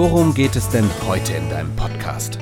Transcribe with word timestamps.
worum 0.00 0.32
geht 0.32 0.56
es 0.56 0.66
denn 0.70 0.88
heute 1.06 1.34
in 1.34 1.50
deinem 1.50 1.76
Podcast? 1.76 2.38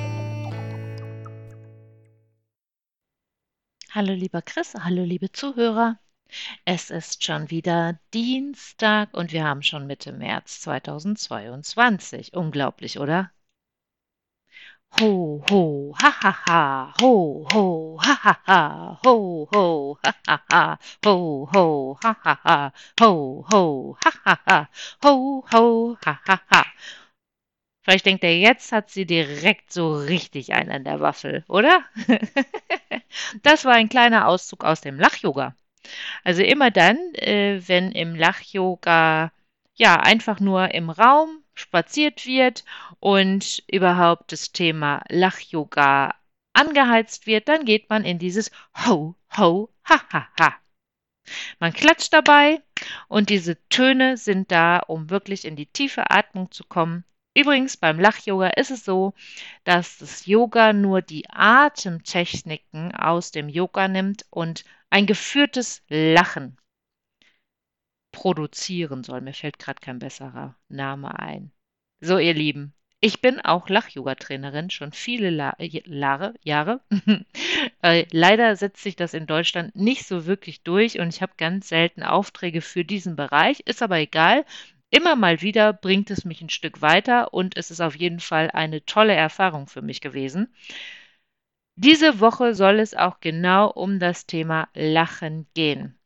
Hallo 3.91 4.13
lieber 4.13 4.41
Chris, 4.41 4.75
hallo 4.75 5.03
liebe 5.03 5.33
Zuhörer. 5.33 5.99
Es 6.63 6.89
ist 6.89 7.25
schon 7.25 7.49
wieder 7.49 7.99
Dienstag 8.13 9.13
und 9.13 9.33
wir 9.33 9.43
haben 9.43 9.61
schon 9.61 9.87
Mitte 9.87 10.13
März 10.13 10.61
2022. 10.61 12.33
Unglaublich, 12.33 12.97
oder? 12.97 13.29
Ho, 15.01 15.43
ho, 15.49 15.93
ha, 16.01 16.13
ha, 16.21 16.45
ha, 16.45 16.93
ho, 17.01 17.45
ho, 17.51 17.99
ha, 18.01 18.19
ha, 18.23 18.37
ha, 18.47 18.99
ho, 19.03 19.49
ho, 19.53 19.97
ha, 20.01 20.15
ha, 20.25 20.41
ha, 20.49 20.79
ho, 21.03 21.49
ho, 21.53 21.97
ha, 22.01 22.15
ha, 22.23 22.39
ha, 22.41 22.73
ho, 23.01 23.45
ho, 23.51 23.97
ha, 24.01 24.13
ha, 24.23 24.39
ha, 24.47 24.69
ho, 25.03 25.43
ho, 25.51 25.97
ha, 26.05 26.21
ha, 26.25 26.41
ha. 26.49 26.65
Vielleicht 27.89 28.05
denkt 28.05 28.23
er, 28.23 28.37
jetzt 28.37 28.71
hat 28.71 28.91
sie 28.91 29.07
direkt 29.07 29.73
so 29.73 29.95
richtig 29.95 30.53
einen 30.53 30.69
an 30.69 30.83
der 30.83 30.99
Waffel, 30.99 31.43
oder? 31.47 31.83
das 33.41 33.65
war 33.65 33.73
ein 33.73 33.89
kleiner 33.89 34.27
Auszug 34.27 34.63
aus 34.63 34.81
dem 34.81 34.99
Lach-Yoga. 34.99 35.55
Also 36.23 36.43
immer 36.43 36.69
dann, 36.69 36.97
äh, 37.15 37.59
wenn 37.65 37.91
im 37.91 38.13
Lach-Yoga 38.13 39.31
ja 39.73 39.95
einfach 39.95 40.39
nur 40.39 40.71
im 40.71 40.91
Raum 40.91 41.43
spaziert 41.55 42.27
wird 42.27 42.63
und 42.99 43.63
überhaupt 43.65 44.33
das 44.33 44.51
Thema 44.51 45.01
Lach-Yoga 45.09 46.13
angeheizt 46.53 47.25
wird, 47.25 47.47
dann 47.47 47.65
geht 47.65 47.89
man 47.89 48.05
in 48.05 48.19
dieses 48.19 48.51
Ho, 48.85 49.15
Ho, 49.35 49.73
Ha, 49.89 49.99
Ha, 50.13 50.27
Ha. 50.39 50.55
Man 51.57 51.73
klatscht 51.73 52.13
dabei 52.13 52.61
und 53.07 53.31
diese 53.31 53.57
Töne 53.69 54.15
sind 54.15 54.51
da, 54.51 54.77
um 54.77 55.09
wirklich 55.09 55.43
in 55.43 55.55
die 55.55 55.65
tiefe 55.65 56.11
Atmung 56.11 56.51
zu 56.51 56.63
kommen. 56.63 57.03
Übrigens 57.39 57.77
beim 57.77 58.01
Lach-Yoga 58.01 58.49
ist 58.49 58.69
es 58.69 58.83
so, 58.83 59.13
dass 59.63 59.99
das 59.99 60.25
Yoga 60.25 60.73
nur 60.73 61.01
die 61.01 61.29
Atemtechniken 61.29 62.93
aus 62.93 63.31
dem 63.31 63.47
Yoga 63.47 63.87
nimmt 63.87 64.25
und 64.29 64.65
ein 64.89 65.05
geführtes 65.05 65.81
Lachen 65.87 66.57
produzieren 68.11 69.05
soll. 69.05 69.21
Mir 69.21 69.33
fällt 69.33 69.57
gerade 69.57 69.79
kein 69.79 69.99
besserer 69.99 70.57
Name 70.67 71.17
ein. 71.17 71.53
So, 72.01 72.17
ihr 72.17 72.33
Lieben, 72.33 72.73
ich 72.99 73.21
bin 73.21 73.39
auch 73.39 73.69
Lach-Yoga-Trainerin, 73.69 74.69
schon 74.69 74.91
viele 74.91 75.29
La 75.29 75.55
Jahre. 75.59 76.33
Jahre. 76.43 76.81
äh, 77.81 78.05
leider 78.11 78.57
setzt 78.57 78.83
sich 78.83 78.97
das 78.97 79.13
in 79.13 79.27
Deutschland 79.27 79.73
nicht 79.77 80.05
so 80.05 80.25
wirklich 80.25 80.63
durch 80.63 80.99
und 80.99 81.07
ich 81.07 81.21
habe 81.21 81.31
ganz 81.37 81.69
selten 81.69 82.03
Aufträge 82.03 82.59
für 82.59 82.83
diesen 82.83 83.15
Bereich. 83.15 83.61
Ist 83.61 83.81
aber 83.81 83.99
egal. 83.99 84.43
Immer 84.91 85.15
mal 85.15 85.41
wieder 85.41 85.73
bringt 85.73 86.09
es 86.11 86.25
mich 86.25 86.41
ein 86.41 86.49
Stück 86.49 86.81
weiter 86.81 87.33
und 87.33 87.57
es 87.57 87.71
ist 87.71 87.81
auf 87.81 87.95
jeden 87.95 88.19
Fall 88.19 88.49
eine 88.51 88.85
tolle 88.85 89.13
Erfahrung 89.13 89.67
für 89.67 89.81
mich 89.81 90.01
gewesen. 90.01 90.53
Diese 91.75 92.19
Woche 92.19 92.55
soll 92.55 92.79
es 92.79 92.93
auch 92.93 93.19
genau 93.19 93.69
um 93.69 93.99
das 93.99 94.25
Thema 94.25 94.67
Lachen 94.73 95.47
gehen. 95.53 95.97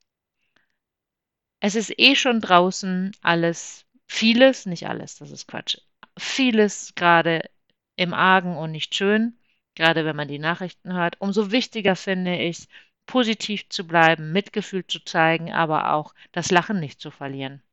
Es 1.62 1.76
ist 1.76 1.98
eh 1.98 2.16
schon 2.16 2.42
draußen 2.42 3.16
alles, 3.22 3.86
vieles, 4.06 4.66
nicht 4.66 4.88
alles, 4.88 5.16
das 5.16 5.32
ist 5.32 5.48
Quatsch, 5.48 5.78
vieles 6.18 6.94
gerade 6.96 7.50
im 7.96 8.14
Argen 8.14 8.58
und 8.58 8.72
nicht 8.72 8.94
schön, 8.94 9.38
gerade 9.76 10.06
wenn 10.06 10.16
man 10.16 10.28
die 10.28 10.40
Nachrichten 10.40 10.94
hört. 10.94 11.20
Umso 11.22 11.52
wichtiger 11.52 11.96
finde 11.96 12.38
ich, 12.38 12.68
positiv 13.06 13.70
zu 13.70 13.88
bleiben, 13.88 14.32
Mitgefühl 14.32 14.86
zu 14.86 15.00
zeigen, 15.00 15.52
aber 15.54 15.94
auch 15.94 16.14
das 16.34 16.52
Lachen 16.52 16.80
nicht 16.80 17.00
zu 17.00 17.12
verlieren. 17.12 17.64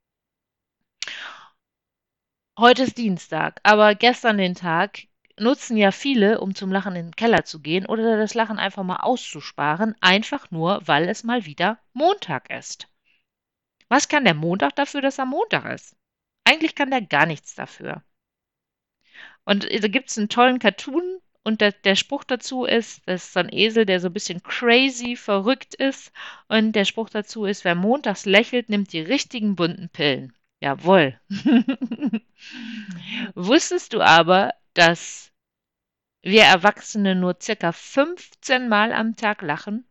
Heute 2.60 2.82
ist 2.82 2.98
Dienstag, 2.98 3.59
aber 3.62 3.94
gestern 3.94 4.37
den 4.37 4.54
Tag 4.54 5.04
nutzen 5.38 5.78
ja 5.78 5.93
viele, 5.93 6.43
um 6.43 6.54
zum 6.54 6.71
Lachen 6.71 6.94
in 6.94 7.06
den 7.06 7.16
Keller 7.16 7.47
zu 7.47 7.60
gehen 7.62 7.87
oder 7.87 8.19
das 8.19 8.34
Lachen 8.34 8.59
einfach 8.59 8.82
mal 8.82 8.98
auszusparen, 8.98 9.94
einfach 10.03 10.50
nur, 10.50 10.87
weil 10.87 11.09
es 11.09 11.25
mal 11.25 11.47
wieder 11.47 11.78
Montag 11.94 12.50
ist. 12.50 12.87
Was 13.88 14.09
kann 14.09 14.26
der 14.26 14.34
Montag 14.34 14.76
dafür, 14.76 15.00
dass 15.00 15.16
er 15.16 15.25
Montag 15.25 15.72
ist? 15.72 15.97
Eigentlich 16.44 16.75
kann 16.75 16.91
der 16.91 17.00
gar 17.00 17.25
nichts 17.25 17.54
dafür. 17.54 18.03
Und 19.47 19.65
da 19.65 19.88
gibt 19.88 20.10
es 20.10 20.19
einen 20.19 20.28
tollen 20.28 20.59
Cartoon 20.59 21.19
und 21.43 21.62
der, 21.62 21.72
der, 21.72 21.97
Spruch 21.97 22.25
dazu 22.25 22.66
ist, 22.66 23.00
das 23.06 23.25
ist 23.25 23.32
so 23.32 23.41
ein 23.41 23.50
Esel, 23.50 23.87
der 23.87 24.00
so 24.00 24.09
ein 24.09 24.12
bisschen 24.12 24.43
crazy, 24.43 25.16
verrückt 25.16 25.75
ist. 25.76 26.12
Und 26.47 26.72
der 26.72 26.84
Spruch 26.84 27.09
dazu 27.09 27.47
ist, 27.47 27.65
wer 27.65 27.75
montags 27.75 28.26
lächelt, 28.26 28.69
nimmt 28.69 28.93
die 28.93 29.00
richtigen 29.00 29.56
bunten 29.56 29.88
Pillen. 29.88 30.34
Jawohl. 30.60 31.19
Wusstest 33.34 33.94
du 33.94 34.03
aber, 34.03 34.53
dass 34.75 35.32
wir 36.22 36.43
Erwachsene 36.43 37.15
nur 37.15 37.37
circa 37.41 37.72
15 37.72 38.69
Mal 38.69 38.93
am 38.93 39.16
Tag 39.16 39.41
lachen 39.43 39.87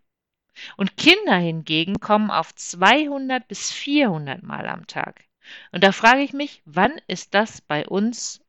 und 0.77 0.97
Kinder 0.97 1.37
hingegen 1.37 1.99
kommen 1.99 2.29
auf 2.29 2.53
200 2.53 3.47
bis 3.47 3.71
400 3.71 4.43
Mal 4.43 4.67
am 4.67 4.85
Tag. 4.87 5.25
Und 5.71 5.83
da 5.83 5.91
frage 5.91 6.21
ich 6.21 6.33
mich, 6.33 6.61
wann 6.65 6.99
ist 7.07 7.33
das 7.33 7.61
bei 7.61 7.87
uns 7.87 8.41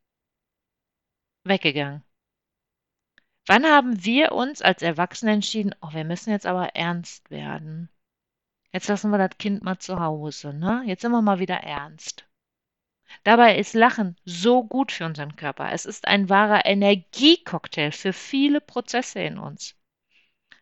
weggegangen? 1.44 2.04
Wann 3.46 3.64
haben 3.64 4.04
wir 4.04 4.32
uns 4.32 4.60
als 4.60 4.82
Erwachsene 4.82 5.32
entschieden, 5.32 5.74
oh, 5.80 5.92
wir 5.92 6.04
müssen 6.04 6.30
jetzt 6.30 6.46
aber 6.46 6.76
ernst 6.76 7.30
werden? 7.30 7.88
Jetzt 8.72 8.88
lassen 8.88 9.10
wir 9.10 9.18
das 9.18 9.36
Kind 9.38 9.64
mal 9.64 9.78
zu 9.78 9.98
Hause, 9.98 10.54
ne? 10.54 10.82
Jetzt 10.86 11.02
sind 11.02 11.10
wir 11.12 11.22
mal 11.22 11.40
wieder 11.40 11.56
ernst. 11.56 12.26
Dabei 13.24 13.58
ist 13.58 13.74
Lachen 13.74 14.16
so 14.24 14.62
gut 14.62 14.92
für 14.92 15.04
unseren 15.04 15.34
Körper. 15.34 15.72
Es 15.72 15.84
ist 15.84 16.06
ein 16.06 16.28
wahrer 16.28 16.64
Energiecocktail 16.64 17.90
für 17.90 18.12
viele 18.12 18.60
Prozesse 18.60 19.20
in 19.20 19.38
uns. 19.38 19.74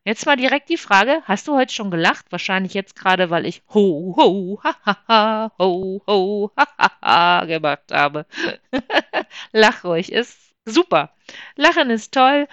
Jetzt 0.05 0.25
mal 0.25 0.37
direkt 0.37 0.71
die 0.71 0.79
Frage, 0.79 1.23
hast 1.25 1.49
du 1.49 1.55
heute 1.55 1.75
schon 1.75 1.91
gelacht? 1.91 2.33
Wahrscheinlich 2.33 2.73
jetzt 2.73 2.97
gerade, 2.97 3.29
weil 3.29 3.45
ich 3.45 3.63
ho, 3.75 4.15
ho, 4.17 4.59
ha, 4.65 4.75
ha, 4.87 5.05
ha, 5.07 5.53
ho, 5.59 6.03
ho, 6.07 6.51
ha, 6.57 6.67
ha, 6.79 6.93
ha 7.03 7.45
gemacht 7.45 7.93
habe. 7.93 8.25
Lach 9.53 9.85
ruhig, 9.85 10.11
ist 10.11 10.55
super. 10.65 11.13
Lachen 11.57 11.91
ist 11.91 12.15
toll. 12.15 12.49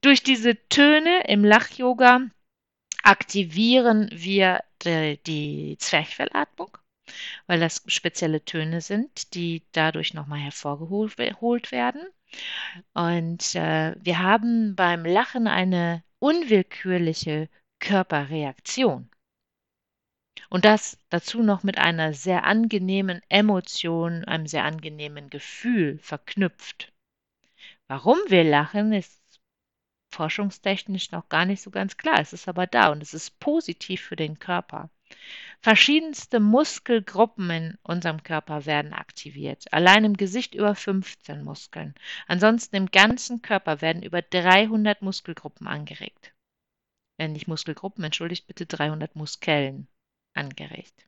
Durch 0.00 0.24
diese 0.24 0.56
Töne 0.68 1.22
im 1.28 1.44
Lach-Yoga 1.44 2.22
aktivieren 3.04 4.08
wir 4.12 4.64
die, 4.84 5.76
Zwerchfellatmung 5.78 6.76
weil 7.46 7.60
das 7.60 7.82
spezielle 7.86 8.44
Töne 8.44 8.80
sind, 8.80 9.34
die 9.34 9.62
dadurch 9.72 10.14
nochmal 10.14 10.40
hervorgeholt 10.40 11.72
werden. 11.72 12.02
Und 12.94 13.54
äh, 13.54 13.94
wir 13.98 14.18
haben 14.20 14.74
beim 14.74 15.04
Lachen 15.04 15.46
eine 15.46 16.02
unwillkürliche 16.18 17.48
Körperreaktion. 17.80 19.10
Und 20.48 20.64
das 20.64 20.98
dazu 21.10 21.42
noch 21.42 21.62
mit 21.62 21.78
einer 21.78 22.14
sehr 22.14 22.44
angenehmen 22.44 23.20
Emotion, 23.28 24.24
einem 24.24 24.46
sehr 24.46 24.64
angenehmen 24.64 25.30
Gefühl 25.30 25.98
verknüpft. 25.98 26.92
Warum 27.88 28.18
wir 28.28 28.44
lachen, 28.44 28.92
ist 28.92 29.21
forschungstechnisch 30.12 31.10
noch 31.10 31.28
gar 31.28 31.44
nicht 31.44 31.62
so 31.62 31.70
ganz 31.70 31.96
klar. 31.96 32.20
Es 32.20 32.32
ist 32.32 32.48
aber 32.48 32.66
da 32.66 32.90
und 32.90 33.02
es 33.02 33.14
ist 33.14 33.38
positiv 33.40 34.02
für 34.02 34.16
den 34.16 34.38
Körper. 34.38 34.90
Verschiedenste 35.60 36.40
Muskelgruppen 36.40 37.50
in 37.50 37.78
unserem 37.82 38.22
Körper 38.22 38.66
werden 38.66 38.92
aktiviert. 38.92 39.72
Allein 39.72 40.04
im 40.04 40.16
Gesicht 40.16 40.54
über 40.54 40.74
15 40.74 41.44
Muskeln. 41.44 41.94
Ansonsten 42.26 42.76
im 42.76 42.86
ganzen 42.86 43.42
Körper 43.42 43.80
werden 43.80 44.02
über 44.02 44.22
300 44.22 45.02
Muskelgruppen 45.02 45.66
angeregt. 45.66 46.32
Äh, 47.18 47.28
nicht 47.28 47.46
Muskelgruppen, 47.46 48.02
entschuldigt 48.04 48.46
bitte 48.46 48.66
300 48.66 49.14
Muskeln 49.14 49.86
angeregt. 50.34 51.06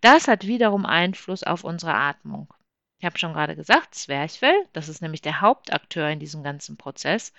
Das 0.00 0.28
hat 0.28 0.46
wiederum 0.46 0.84
Einfluss 0.84 1.42
auf 1.42 1.64
unsere 1.64 1.94
Atmung. 1.94 2.52
Ich 2.98 3.06
habe 3.06 3.18
schon 3.18 3.32
gerade 3.32 3.56
gesagt, 3.56 3.94
Zwerchfell, 3.94 4.68
das 4.72 4.88
ist 4.88 5.00
nämlich 5.00 5.22
der 5.22 5.40
Hauptakteur 5.40 6.08
in 6.10 6.20
diesem 6.20 6.42
ganzen 6.42 6.76
Prozess. 6.76 7.32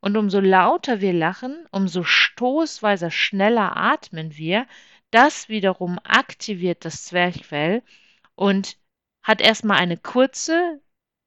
Und 0.00 0.16
umso 0.16 0.40
lauter 0.40 1.00
wir 1.00 1.12
lachen, 1.12 1.66
umso 1.70 2.04
stoßweise 2.04 3.10
schneller 3.10 3.76
atmen 3.76 4.36
wir. 4.36 4.66
Das 5.10 5.48
wiederum 5.48 5.98
aktiviert 6.04 6.84
das 6.84 7.04
Zwerchfell 7.04 7.82
und 8.34 8.78
hat 9.22 9.40
erstmal 9.40 9.78
eine 9.78 9.96
kurze 9.98 10.80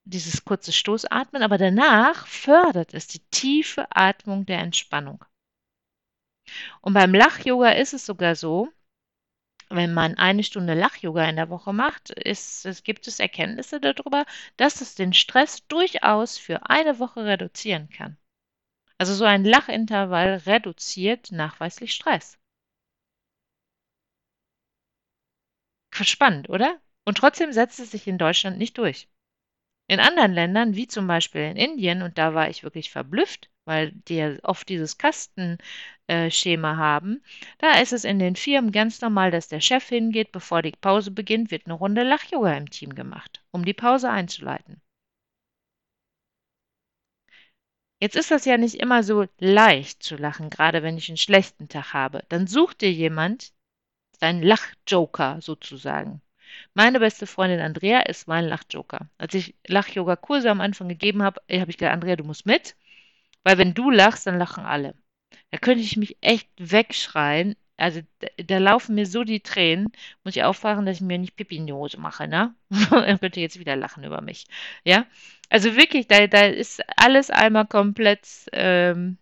dieses 0.05 0.43
kurze 0.43 0.71
Stoßatmen, 0.73 1.43
aber 1.43 1.57
danach 1.57 2.27
fördert 2.27 2.93
es 2.93 3.07
die 3.07 3.21
tiefe 3.31 3.87
Atmung 3.89 4.45
der 4.45 4.59
Entspannung. 4.59 5.23
Und 6.81 6.93
beim 6.93 7.13
Lach-Yoga 7.13 7.71
ist 7.71 7.93
es 7.93 8.05
sogar 8.05 8.35
so, 8.35 8.69
wenn 9.69 9.93
man 9.93 10.17
eine 10.17 10.43
Stunde 10.43 10.73
Lach-Yoga 10.73 11.23
in 11.29 11.37
der 11.37 11.49
Woche 11.49 11.73
macht, 11.73 12.09
ist, 12.09 12.65
es 12.65 12.83
gibt 12.83 13.07
es 13.07 13.19
Erkenntnisse 13.19 13.79
darüber, 13.79 14.25
dass 14.57 14.81
es 14.81 14.95
den 14.95 15.13
Stress 15.13 15.65
durchaus 15.67 16.37
für 16.37 16.69
eine 16.69 16.99
Woche 16.99 17.25
reduzieren 17.25 17.89
kann. 17.89 18.17
Also 19.03 19.15
so 19.15 19.25
ein 19.25 19.43
Lachintervall 19.43 20.35
reduziert 20.45 21.33
nachweislich 21.33 21.91
Stress. 21.91 22.39
Spannend, 25.91 26.47
oder? 26.49 26.79
Und 27.03 27.17
trotzdem 27.17 27.51
setzt 27.51 27.81
es 27.81 27.91
sich 27.91 28.07
in 28.07 28.17
Deutschland 28.17 28.57
nicht 28.57 28.77
durch. 28.77 29.09
In 29.89 29.99
anderen 29.99 30.31
Ländern, 30.31 30.75
wie 30.77 30.87
zum 30.87 31.07
Beispiel 31.07 31.41
in 31.41 31.57
Indien, 31.57 32.01
und 32.01 32.17
da 32.17 32.33
war 32.33 32.49
ich 32.49 32.63
wirklich 32.63 32.91
verblüfft, 32.91 33.49
weil 33.65 33.91
die 33.91 34.15
ja 34.15 34.37
oft 34.43 34.69
dieses 34.69 34.97
Kastenschema 34.97 36.77
haben, 36.77 37.21
da 37.57 37.81
ist 37.81 37.91
es 37.91 38.05
in 38.05 38.19
den 38.19 38.37
Firmen 38.37 38.71
ganz 38.71 39.01
normal, 39.01 39.31
dass 39.31 39.49
der 39.49 39.59
Chef 39.59 39.89
hingeht, 39.89 40.31
bevor 40.31 40.61
die 40.61 40.71
Pause 40.71 41.11
beginnt, 41.11 41.51
wird 41.51 41.65
eine 41.65 41.73
Runde 41.73 42.03
Lach-Yoga 42.03 42.53
im 42.53 42.69
Team 42.69 42.95
gemacht, 42.95 43.43
um 43.51 43.65
die 43.65 43.73
Pause 43.73 44.09
einzuleiten. 44.09 44.82
Jetzt 48.03 48.17
ist 48.17 48.31
das 48.31 48.43
ja 48.43 48.57
nicht 48.57 48.75
immer 48.75 49.01
so 49.01 49.27
leicht 49.39 50.03
zu 50.03 50.17
lachen, 50.17 50.49
gerade 50.49 50.83
wenn 50.83 50.97
ich 50.97 51.07
einen 51.07 51.15
schlechten 51.15 51.69
Tag 51.69 51.93
habe. 51.93 52.25
Dann 52.27 52.47
such 52.47 52.73
dir 52.73 52.91
jemand, 52.91 53.53
deinen 54.19 54.43
Lachjoker 54.43 55.39
sozusagen. 55.39 56.21
Meine 56.73 56.99
beste 56.99 57.25
Freundin 57.27 57.61
Andrea 57.61 58.01
ist 58.01 58.27
mein 58.27 58.43
Lachjoker. 58.43 59.09
Als 59.17 59.35
ich 59.35 59.55
Lach-Yoga-Kurse 59.67 60.51
am 60.51 60.59
Anfang 60.59 60.89
gegeben 60.89 61.23
habe, 61.23 61.39
habe 61.49 61.71
ich 61.71 61.77
gesagt, 61.77 61.93
Andrea, 61.93 62.17
du 62.17 62.25
musst 62.25 62.45
mit, 62.45 62.75
weil 63.43 63.57
wenn 63.57 63.73
du 63.73 63.89
lachst, 63.89 64.27
dann 64.27 64.37
lachen 64.37 64.65
alle. 64.65 64.95
Da 65.51 65.57
könnte 65.57 65.81
ich 65.81 65.95
mich 65.95 66.17
echt 66.19 66.49
wegschreien. 66.57 67.55
Also 67.77 68.01
da, 68.19 68.27
da 68.35 68.57
laufen 68.57 68.95
mir 68.95 69.05
so 69.05 69.23
die 69.23 69.39
Tränen. 69.39 69.93
Muss 70.25 70.35
ich 70.35 70.43
aufwachen, 70.43 70.85
dass 70.85 70.97
ich 70.97 71.01
mir 71.01 71.19
nicht 71.19 71.37
Pipi 71.37 71.55
in 71.55 71.67
die 71.67 71.73
Hose 71.73 72.01
mache, 72.01 72.27
ne? 72.27 72.53
er 72.91 73.17
könnte 73.17 73.39
jetzt 73.39 73.59
wieder 73.59 73.77
lachen 73.77 74.03
über 74.03 74.19
mich. 74.19 74.45
Ja? 74.83 75.05
Also 75.53 75.75
wirklich, 75.75 76.07
da, 76.07 76.25
da 76.25 76.47
ist 76.47 76.81
alles 76.97 77.29
einmal 77.29 77.67
komplett 77.67 78.27
ähm, 78.53 79.19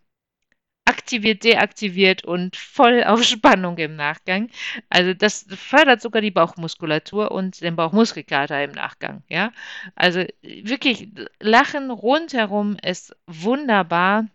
aktiviert, 0.86 1.44
deaktiviert 1.44 2.24
und 2.24 2.56
voll 2.56 3.04
auf 3.04 3.22
Spannung 3.25 3.78
im 3.78 3.98
Nachgang. 3.98 4.50
Also 4.89 5.13
das 5.13 5.45
fördert 5.50 6.01
sogar 6.01 6.22
die 6.22 6.31
Bauchmuskulatur 6.31 7.31
und 7.31 7.60
den 7.60 7.75
Bauchmuskelkater 7.75 8.63
im 8.63 8.72
Nachgang. 8.72 9.24
Ja, 9.28 9.51
also 9.95 10.24
wirklich 10.42 11.10
Lachen 11.42 11.92
rundherum 11.92 12.78
ist 12.81 13.13
wunderbar. 13.28 14.25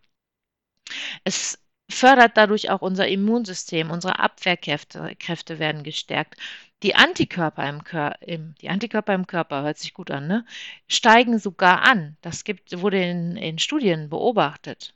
Es 1.25 1.59
fördert 1.89 2.37
dadurch 2.37 2.71
auch 2.71 2.83
unser 2.83 3.09
Immunsystem, 3.09 3.91
unsere 3.91 4.19
Abwehrkräfte 4.19 5.15
Kräfte 5.19 5.59
werden 5.59 5.83
gestärkt. 5.83 6.37
Die 6.83 6.95
Antikörper 6.95 7.69
im, 7.69 7.83
im, 8.21 8.55
die 8.61 8.69
Antikörper 8.69 9.15
im 9.15 9.27
Körper, 9.27 9.63
hört 9.63 9.79
sich 9.79 9.95
gut 9.95 10.11
an, 10.11 10.27
ne? 10.27 10.45
steigen 10.89 11.39
sogar 11.39 11.83
an. 11.83 12.17
Das 12.21 12.45
gibt, 12.45 12.81
wurde 12.81 13.03
in, 13.03 13.37
in 13.37 13.59
Studien 13.59 14.11
beobachtet. 14.11 14.95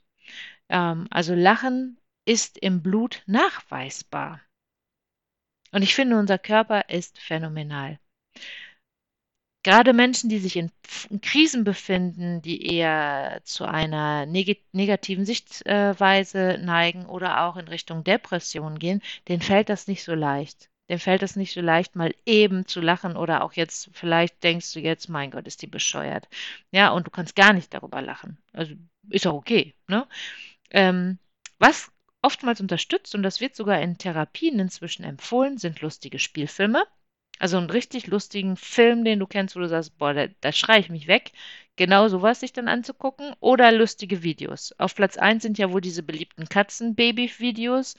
Ähm, 0.69 1.07
also 1.09 1.33
Lachen 1.33 1.97
ist 2.25 2.57
im 2.57 2.83
Blut 2.83 3.23
nachweisbar. 3.25 4.41
Und 5.71 5.81
ich 5.81 5.95
finde, 5.95 6.17
unser 6.17 6.37
Körper 6.37 6.89
ist 6.89 7.19
phänomenal. 7.19 7.99
Gerade 9.63 9.93
Menschen, 9.93 10.29
die 10.29 10.39
sich 10.39 10.55
in, 10.55 10.71
Krisen 11.21 11.63
befinden, 11.63 12.41
die 12.41 12.65
eher 12.65 13.41
zu 13.43 13.65
einer 13.65 14.25
neg 14.25 14.63
negativen 14.71 15.25
Sichtweise 15.25 16.57
neigen 16.59 17.05
oder 17.05 17.43
auch 17.43 17.57
in 17.57 17.67
Richtung 17.67 18.03
Depression 18.03 18.79
gehen, 18.79 19.01
denen 19.27 19.41
fällt 19.41 19.69
das 19.69 19.87
nicht 19.87 20.03
so 20.03 20.15
leicht. 20.15 20.69
Dem 20.89 20.99
fällt 20.99 21.23
es 21.23 21.35
nicht 21.35 21.53
so 21.53 21.61
leicht, 21.61 21.95
mal 21.95 22.13
eben 22.25 22.65
zu 22.65 22.81
lachen 22.81 23.15
oder 23.15 23.43
auch 23.43 23.53
jetzt, 23.53 23.89
vielleicht 23.93 24.43
denkst 24.43 24.73
du 24.73 24.79
jetzt, 24.79 25.07
mein 25.09 25.31
Gott, 25.31 25.47
ist 25.47 25.61
die 25.61 25.67
bescheuert. 25.67 26.27
Ja, 26.71 26.89
und 26.89 27.07
du 27.07 27.11
kannst 27.11 27.35
gar 27.35 27.53
nicht 27.53 27.73
darüber 27.73 28.01
lachen. 28.01 28.37
Also 28.51 28.73
ist 29.09 29.25
auch 29.27 29.35
okay. 29.35 29.73
Ne? 29.87 30.07
Ähm, 30.71 31.17
was 31.59 31.91
oftmals 32.21 32.59
unterstützt, 32.61 33.15
und 33.15 33.23
das 33.23 33.39
wird 33.39 33.55
sogar 33.55 33.79
in 33.81 33.97
Therapien 33.97 34.59
inzwischen 34.59 35.03
empfohlen, 35.03 35.57
sind 35.57 35.81
lustige 35.81 36.19
Spielfilme. 36.19 36.83
Also 37.41 37.57
einen 37.57 37.71
richtig 37.71 38.05
lustigen 38.05 38.55
Film, 38.55 39.03
den 39.03 39.17
du 39.17 39.25
kennst, 39.25 39.55
wo 39.55 39.61
du 39.61 39.67
sagst, 39.67 39.97
boah, 39.97 40.13
da, 40.13 40.27
da 40.41 40.51
schreie 40.51 40.79
ich 40.79 40.89
mich 40.89 41.07
weg. 41.07 41.31
Genau 41.75 42.07
sowas 42.07 42.39
sich 42.39 42.53
dann 42.53 42.67
anzugucken. 42.67 43.33
Oder 43.39 43.71
lustige 43.71 44.21
Videos. 44.21 44.75
Auf 44.77 44.93
Platz 44.93 45.17
1 45.17 45.41
sind 45.41 45.57
ja 45.57 45.71
wohl 45.71 45.81
diese 45.81 46.03
beliebten 46.03 46.47
Katzen-Baby-Videos. 46.47 47.95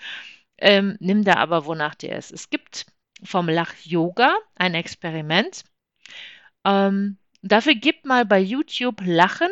Ähm, 0.58 0.96
nimm 1.00 1.24
da 1.24 1.34
aber, 1.38 1.66
wonach 1.66 1.96
dir 1.96 2.14
ist. 2.14 2.30
Es 2.30 2.50
gibt 2.50 2.86
vom 3.24 3.48
Lach-Yoga 3.48 4.32
ein 4.54 4.74
Experiment. 4.74 5.64
Ähm, 6.64 7.18
dafür 7.42 7.74
gib 7.74 8.04
mal 8.04 8.24
bei 8.24 8.38
YouTube 8.38 9.00
Lachen 9.04 9.50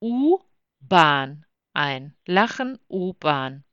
U-Bahn 0.00 1.44
ein. 1.72 2.14
Lachen, 2.26 2.78
U-Bahn. 2.88 3.64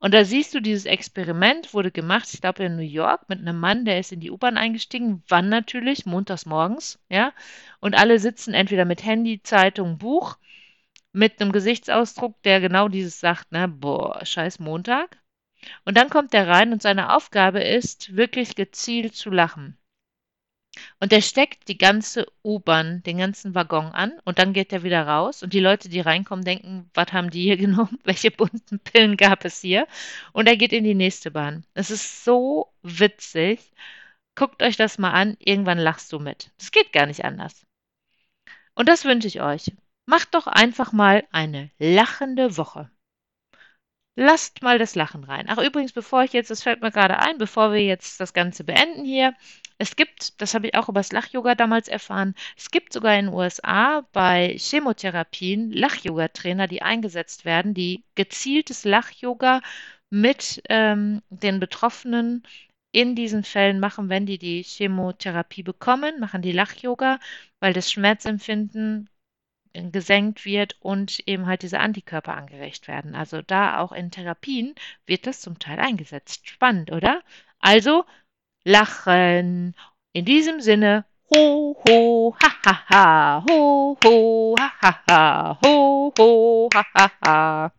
Und 0.00 0.14
da 0.14 0.24
siehst 0.24 0.54
du, 0.54 0.60
dieses 0.60 0.86
Experiment 0.86 1.74
wurde 1.74 1.90
gemacht, 1.90 2.28
ich 2.32 2.40
glaube 2.40 2.64
in 2.64 2.76
New 2.76 2.82
York, 2.82 3.28
mit 3.28 3.38
einem 3.38 3.60
Mann, 3.60 3.84
der 3.84 4.00
ist 4.00 4.12
in 4.12 4.20
die 4.20 4.30
U-Bahn 4.30 4.56
eingestiegen. 4.56 5.22
Wann 5.28 5.48
natürlich? 5.50 6.06
Montags 6.06 6.46
morgens, 6.46 6.98
ja. 7.10 7.32
Und 7.80 7.94
alle 7.94 8.18
sitzen 8.18 8.54
entweder 8.54 8.86
mit 8.86 9.04
Handy, 9.04 9.42
Zeitung, 9.42 9.98
Buch, 9.98 10.38
mit 11.12 11.40
einem 11.40 11.52
Gesichtsausdruck, 11.52 12.42
der 12.42 12.60
genau 12.60 12.88
dieses 12.88 13.20
sagt, 13.20 13.52
ne, 13.52 13.68
boah, 13.68 14.24
scheiß 14.24 14.58
Montag. 14.58 15.18
Und 15.84 15.96
dann 15.98 16.08
kommt 16.10 16.32
er 16.34 16.48
rein 16.48 16.72
und 16.72 16.82
seine 16.82 17.14
Aufgabe 17.14 17.60
ist, 17.62 18.16
wirklich 18.16 18.54
gezielt 18.54 19.14
zu 19.14 19.30
lachen. 19.30 19.76
Und 20.98 21.12
der 21.12 21.20
steckt 21.20 21.68
die 21.68 21.78
ganze 21.78 22.26
U-Bahn, 22.44 23.02
den 23.02 23.18
ganzen 23.18 23.54
Waggon 23.54 23.86
an 23.86 24.18
und 24.24 24.38
dann 24.38 24.52
geht 24.52 24.72
er 24.72 24.82
wieder 24.82 25.06
raus 25.06 25.42
und 25.42 25.52
die 25.52 25.60
Leute, 25.60 25.88
die 25.88 26.00
reinkommen, 26.00 26.44
denken, 26.44 26.90
was 26.94 27.12
haben 27.12 27.30
die 27.30 27.42
hier 27.42 27.56
genommen? 27.58 27.98
Welche 28.04 28.30
bunten 28.30 28.78
Pillen 28.80 29.16
gab 29.16 29.44
es 29.44 29.60
hier? 29.60 29.86
Und 30.32 30.46
er 30.46 30.56
geht 30.56 30.72
in 30.72 30.84
die 30.84 30.94
nächste 30.94 31.30
Bahn. 31.30 31.64
Es 31.74 31.90
ist 31.90 32.24
so 32.24 32.72
witzig. 32.82 33.72
Guckt 34.34 34.62
euch 34.62 34.76
das 34.76 34.98
mal 34.98 35.12
an, 35.12 35.36
irgendwann 35.38 35.78
lachst 35.78 36.12
du 36.12 36.18
mit. 36.18 36.50
Es 36.58 36.70
geht 36.72 36.92
gar 36.92 37.06
nicht 37.06 37.24
anders. 37.24 37.66
Und 38.74 38.88
das 38.88 39.04
wünsche 39.04 39.28
ich 39.28 39.40
euch. 39.42 39.72
Macht 40.06 40.34
doch 40.34 40.46
einfach 40.46 40.92
mal 40.92 41.24
eine 41.30 41.70
lachende 41.78 42.56
Woche. 42.56 42.90
Lasst 44.16 44.62
mal 44.62 44.78
das 44.78 44.94
Lachen 44.94 45.24
rein. 45.24 45.46
Ach, 45.48 45.58
übrigens, 45.58 45.92
bevor 45.92 46.22
ich 46.24 46.32
jetzt, 46.32 46.50
das 46.50 46.62
fällt 46.62 46.82
mir 46.82 46.90
gerade 46.90 47.18
ein, 47.20 47.38
bevor 47.38 47.72
wir 47.72 47.82
jetzt 47.82 48.20
das 48.20 48.34
Ganze 48.34 48.64
beenden 48.64 49.04
hier, 49.04 49.34
es 49.80 49.96
gibt, 49.96 50.40
das 50.42 50.52
habe 50.54 50.66
ich 50.66 50.74
auch 50.74 50.90
über 50.90 51.00
das 51.00 51.10
Lach-Yoga 51.10 51.54
damals 51.54 51.88
erfahren, 51.88 52.34
es 52.54 52.70
gibt 52.70 52.92
sogar 52.92 53.18
in 53.18 53.26
den 53.26 53.34
USA 53.34 54.02
bei 54.12 54.54
Chemotherapien 54.58 55.72
Lach-Yoga-Trainer, 55.72 56.66
die 56.68 56.82
eingesetzt 56.82 57.46
werden, 57.46 57.72
die 57.72 58.04
gezieltes 58.14 58.84
Lach-Yoga 58.84 59.62
mit 60.10 60.62
ähm, 60.68 61.22
den 61.30 61.60
Betroffenen 61.60 62.42
in 62.92 63.14
diesen 63.14 63.42
Fällen 63.42 63.80
machen, 63.80 64.10
wenn 64.10 64.26
die 64.26 64.38
die 64.38 64.62
Chemotherapie 64.62 65.62
bekommen, 65.62 66.20
machen 66.20 66.42
die 66.42 66.52
Lach-Yoga, 66.52 67.18
weil 67.60 67.72
das 67.72 67.90
Schmerzempfinden 67.90 69.08
gesenkt 69.72 70.44
wird 70.44 70.76
und 70.80 71.20
eben 71.26 71.46
halt 71.46 71.62
diese 71.62 71.78
Antikörper 71.80 72.36
angeregt 72.36 72.86
werden. 72.86 73.14
Also 73.14 73.40
da 73.40 73.78
auch 73.78 73.92
in 73.92 74.10
Therapien 74.10 74.74
wird 75.06 75.26
das 75.26 75.40
zum 75.40 75.58
Teil 75.58 75.78
eingesetzt. 75.80 76.46
Spannend, 76.48 76.92
oder? 76.92 77.22
Also 77.60 78.04
lachen. 78.64 79.74
In 80.12 80.24
diesem 80.24 80.60
Sinne, 80.60 81.04
ho, 81.34 81.76
ho, 81.86 82.34
ha, 82.42 82.50
ha, 82.66 82.82
ha, 82.88 83.44
ho, 83.48 83.96
ho, 84.04 84.54
ha, 84.58 84.72
ha, 84.80 85.02
ha, 85.08 85.58
ho, 85.64 86.12
ho, 86.18 86.68
ha, 86.74 86.84
ha, 86.94 87.10
ha. 87.24 87.72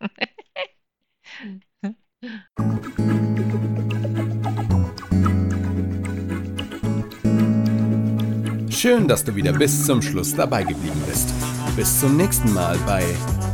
Schön, 8.69 9.07
dass 9.07 9.23
du 9.23 9.35
wieder 9.35 9.53
bis 9.53 9.85
zum 9.85 10.01
Schluss 10.01 10.33
dabei 10.35 10.63
geblieben 10.63 11.01
bist. 11.05 11.33
Bis 11.75 11.99
zum 11.99 12.17
nächsten 12.17 12.53
Mal 12.53 12.77
bei 12.87 13.03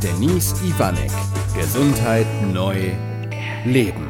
Denise 0.02 0.54
Ivanek. 0.64 1.10
Gesundheit 1.54 2.26
neu 2.52 2.92
leben. 3.64 4.07